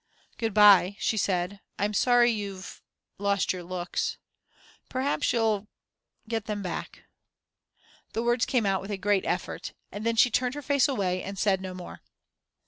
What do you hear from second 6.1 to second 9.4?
get them back." The words came out with a great